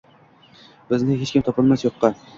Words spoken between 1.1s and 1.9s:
hech kim topolmas